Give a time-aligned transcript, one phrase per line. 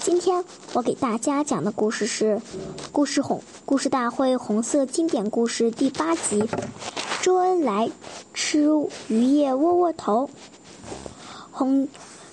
[0.00, 0.44] 今天
[0.74, 2.36] 我给大家讲的故事是
[2.92, 6.42] 《故事红故事大会》红色经典故事第八集
[7.20, 7.90] 《周恩来
[8.32, 8.68] 吃
[9.08, 10.26] 鱼叶窝窝头》。
[11.50, 11.88] 红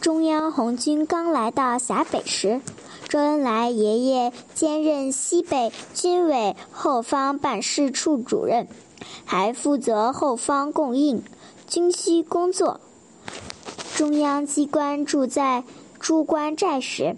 [0.00, 2.60] 中央红军刚来到陕北时，
[3.08, 8.68] 周恩来爷爷兼任西北军委后方办事处主任，
[9.24, 11.22] 还负责后方供应、
[11.66, 12.80] 军需工作。
[13.94, 15.64] 中央机关住在
[15.98, 17.16] 朱关寨时。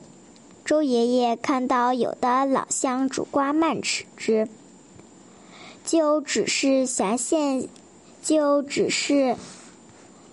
[0.69, 4.47] 周爷爷看到有的老乡煮瓜慢吃之，
[5.83, 7.67] 就指示辖县，
[8.23, 9.37] 就指示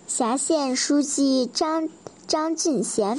[0.07, 1.87] 辖县书记张
[2.27, 3.17] 张俊贤，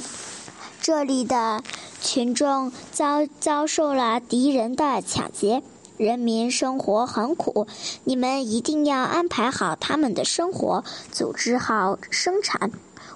[0.79, 1.63] 这里的
[1.99, 5.63] 群众遭遭受了敌人的抢劫，
[5.97, 7.65] 人民生活很苦，
[8.03, 12.71] 你们一定要安排好他们的生活，组织好生产，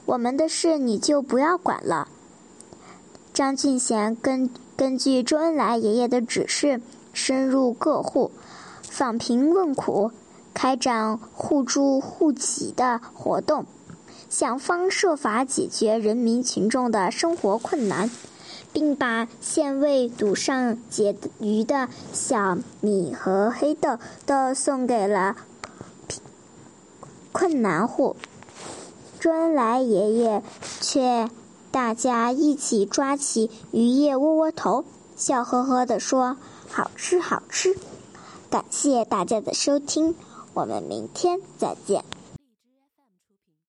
[0.06, 2.08] 我们的事你就不要管了。
[3.34, 6.82] 张俊贤根根据周恩来爷爷的指示，
[7.14, 8.30] 深入各户，
[8.82, 10.12] 访贫问苦，
[10.54, 13.66] 开展互助互济的活动，
[14.30, 18.12] 想方设法解决人民群众的生活困难，
[18.74, 25.38] 并把县尉堵上结余的小米和黑豆都送给了
[27.32, 28.18] 困难户。
[29.22, 30.44] 周恩来爷爷
[30.82, 31.30] 却。
[31.72, 34.84] 大家一起抓起鱼叶窝窝头，
[35.16, 36.36] 笑呵呵地说
[36.70, 37.78] ：“好吃，好吃！”
[38.52, 40.14] 感谢大家的收听，
[40.54, 42.04] 我们明天再见。